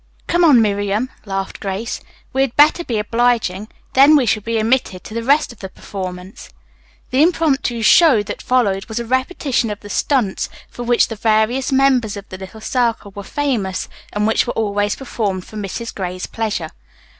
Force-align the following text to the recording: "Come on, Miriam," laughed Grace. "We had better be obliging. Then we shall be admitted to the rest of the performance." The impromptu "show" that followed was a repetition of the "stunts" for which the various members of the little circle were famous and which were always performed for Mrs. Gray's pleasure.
"Come 0.25 0.43
on, 0.43 0.63
Miriam," 0.63 1.09
laughed 1.25 1.59
Grace. 1.59 2.01
"We 2.33 2.41
had 2.41 2.55
better 2.55 2.83
be 2.83 2.97
obliging. 2.97 3.67
Then 3.93 4.15
we 4.15 4.25
shall 4.25 4.41
be 4.41 4.57
admitted 4.57 5.03
to 5.03 5.13
the 5.13 5.21
rest 5.23 5.51
of 5.51 5.59
the 5.59 5.69
performance." 5.69 6.49
The 7.11 7.21
impromptu 7.21 7.83
"show" 7.83 8.23
that 8.23 8.41
followed 8.41 8.85
was 8.87 8.97
a 8.99 9.05
repetition 9.05 9.69
of 9.69 9.81
the 9.81 9.91
"stunts" 9.91 10.49
for 10.71 10.81
which 10.81 11.07
the 11.09 11.15
various 11.15 11.71
members 11.71 12.17
of 12.17 12.27
the 12.29 12.39
little 12.39 12.61
circle 12.61 13.11
were 13.11 13.21
famous 13.21 13.87
and 14.11 14.25
which 14.25 14.47
were 14.47 14.53
always 14.53 14.95
performed 14.95 15.45
for 15.45 15.55
Mrs. 15.57 15.93
Gray's 15.93 16.25
pleasure. 16.25 16.71